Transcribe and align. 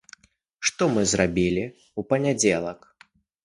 Што 0.69 0.83
мы 0.93 1.03
зрабілі 1.11 1.65
ў 1.67 2.01
панядзелак? 2.15 2.93